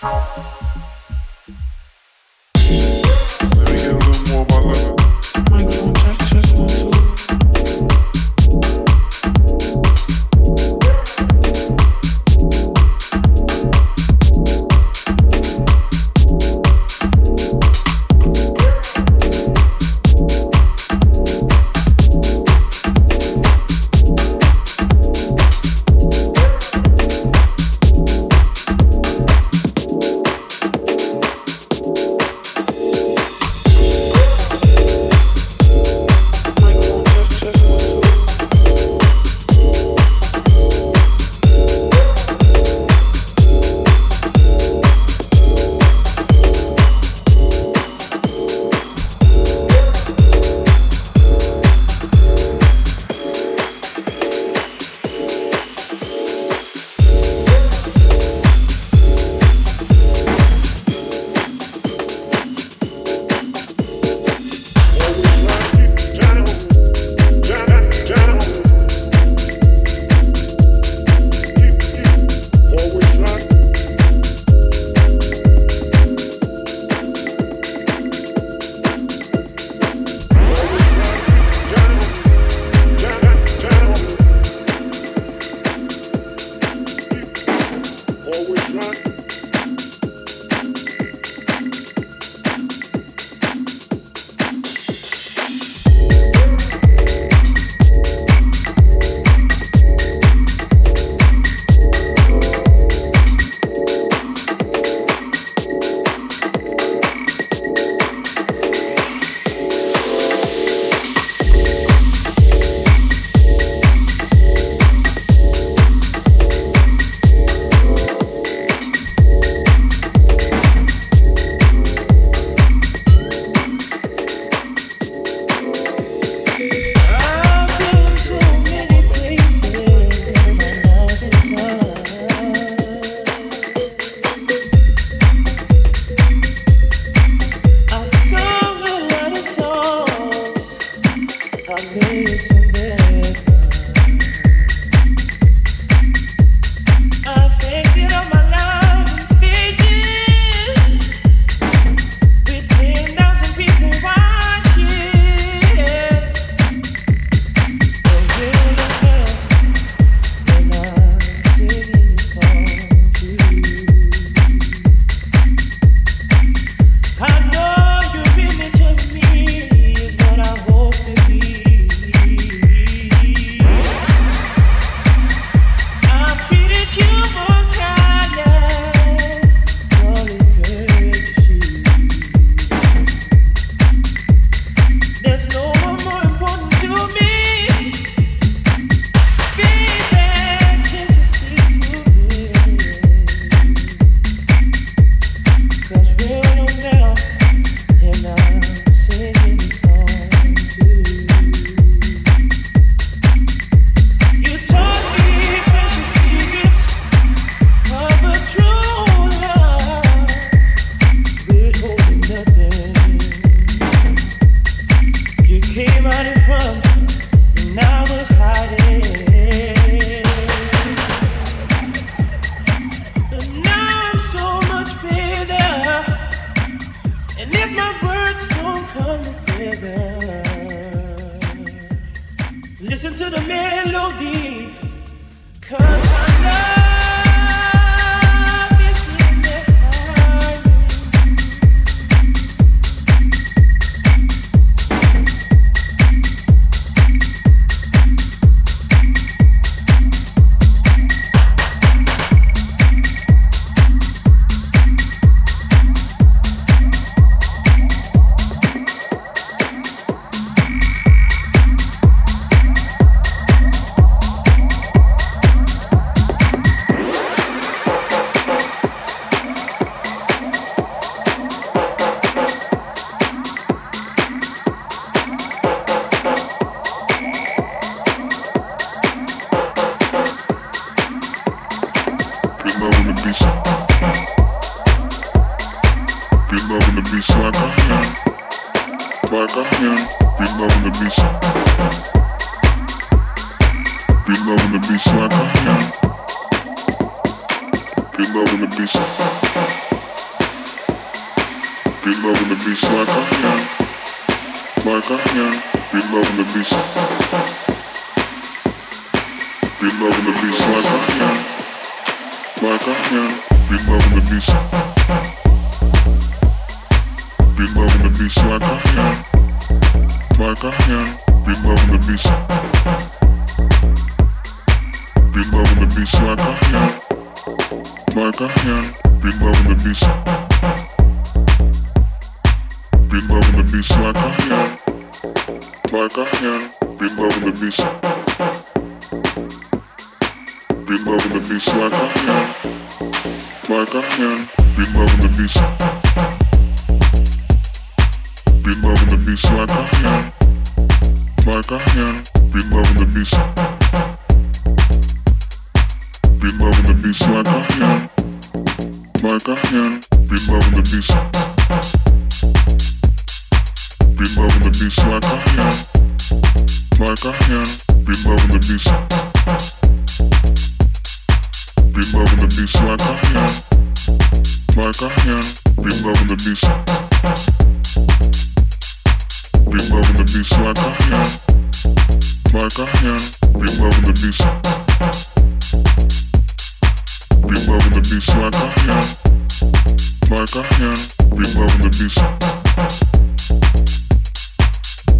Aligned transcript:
Bye. 0.00 0.67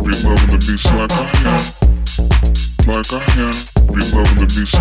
Be 0.08 0.14
loving 0.24 0.48
the 0.48 0.58
beats 0.66 0.90
like 0.92 1.10
I 1.10 1.42
am. 1.44 1.77
like 2.88 3.12
I 3.12 3.20
am. 3.44 3.52
Be 3.92 4.00
loving 4.16 4.38
the 4.40 4.48
beats. 4.48 4.72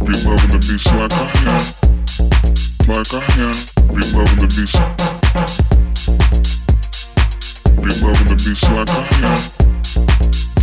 Be 0.00 0.12
loving 0.24 0.50
the 0.50 0.58
beats 0.64 0.88
like 0.96 1.12
I 1.12 1.28
am. 1.52 1.60
Like 2.88 3.12
I 3.12 3.20
am. 3.44 3.52
Be 3.92 4.00
loving 4.16 4.40
the 4.40 4.48
beats. 4.56 4.72
Be 7.76 7.90
loving 8.00 8.28
the 8.28 8.36
beats 8.40 8.64
like 8.72 8.88
I 8.88 9.04
am. 9.28 9.40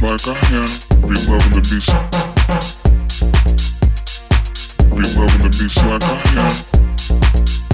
Like 0.01 0.25
I 0.25 0.33
am. 0.57 0.69
Be 1.05 1.13
loving 1.29 1.53
the 1.53 1.61
beats. 1.69 1.93
Be 4.89 5.03
loving 5.13 5.41
the 5.45 5.49
beats 5.59 5.77
like 5.85 6.03
I 6.03 6.17
am. 6.41 6.53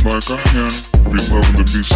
Like 0.04 0.30
I 0.30 0.38
am. 0.60 0.74
Be 1.10 1.18
loving 1.32 1.56
the 1.56 1.64
beats. 1.72 1.96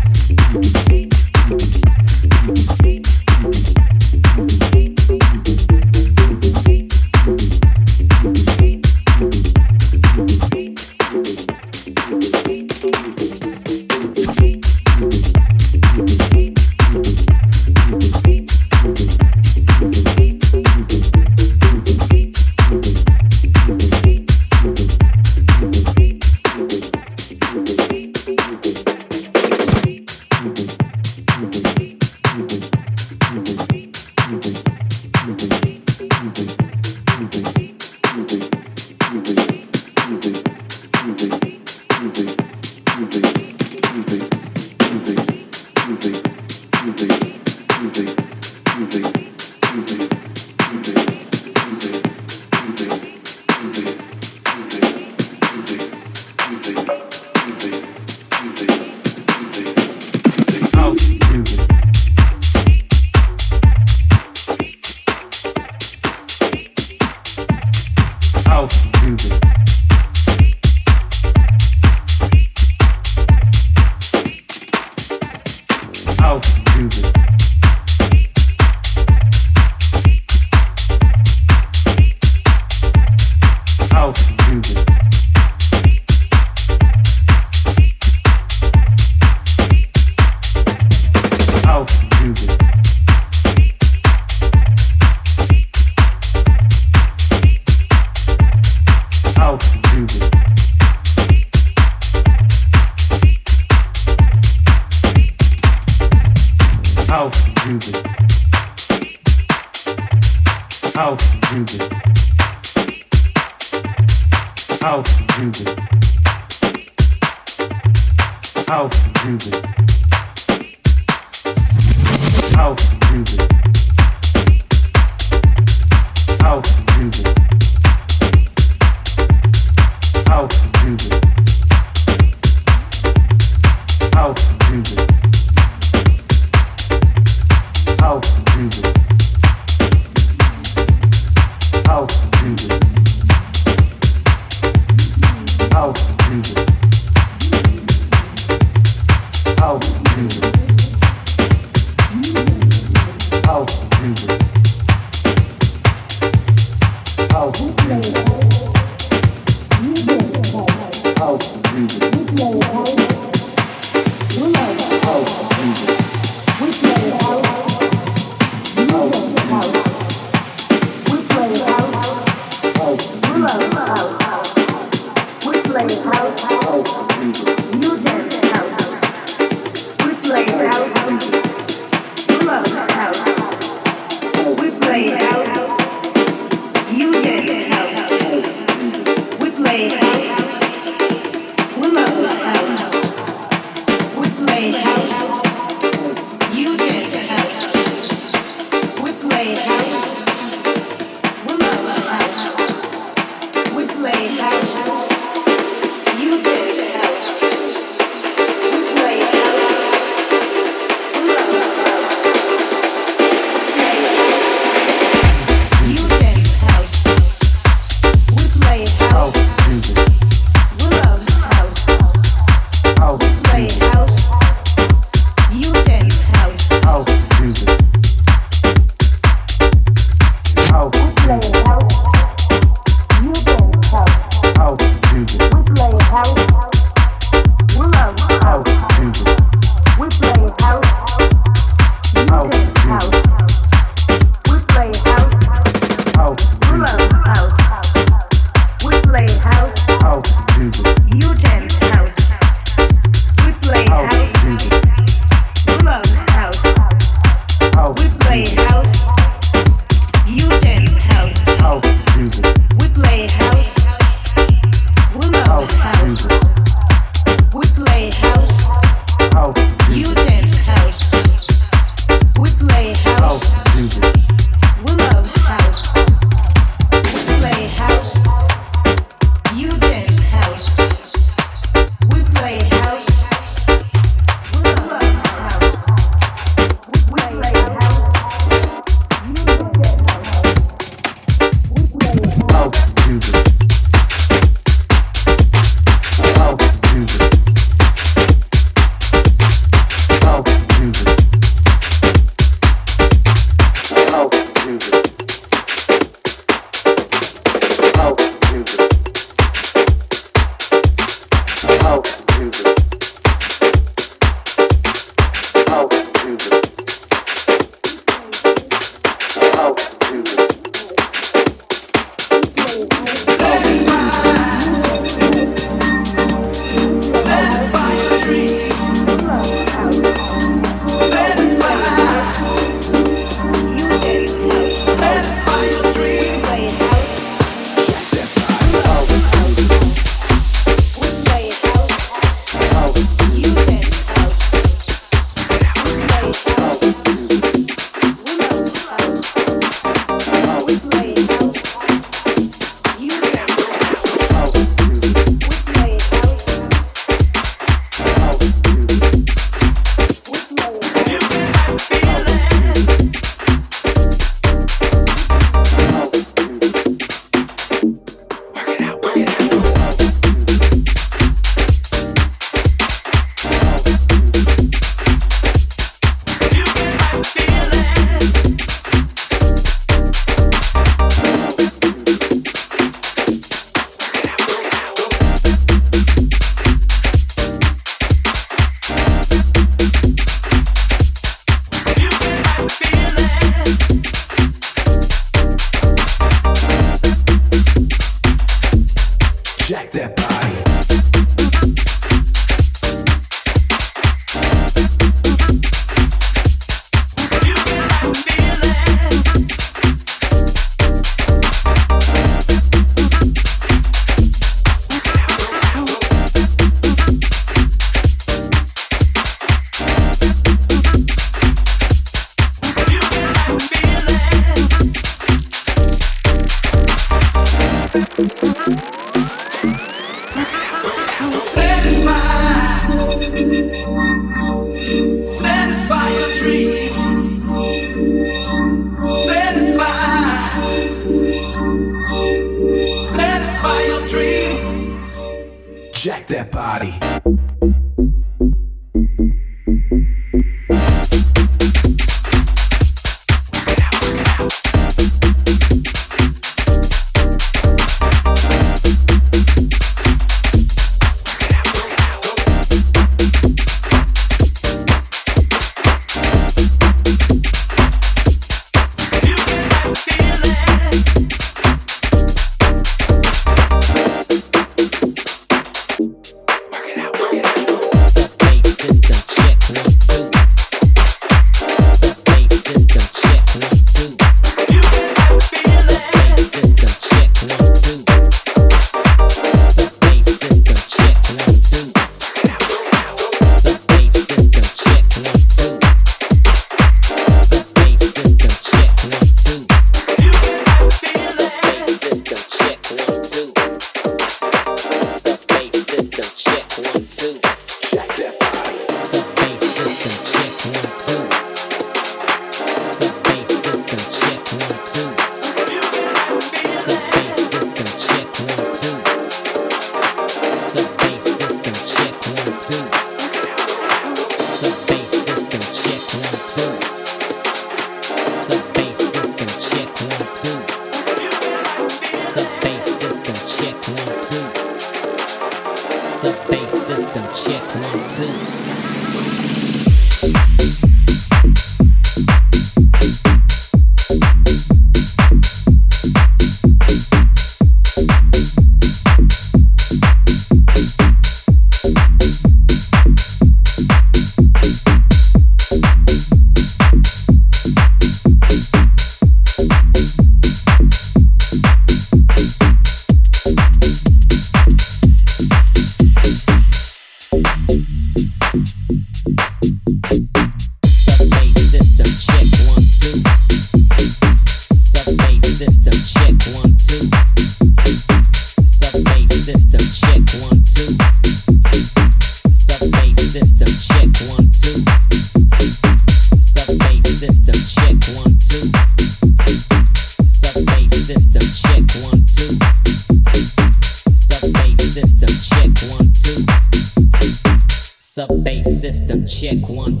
system 598.80 599.26
check 599.26 599.68
one 599.68 600.00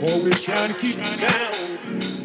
Always 0.00 0.40
trying 0.40 0.72
to 0.72 0.80
keep 0.80 0.96
down. 1.20 2.17